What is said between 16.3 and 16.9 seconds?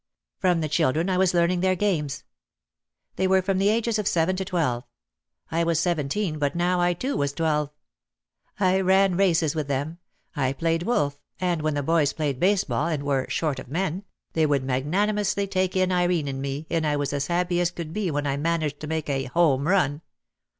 me and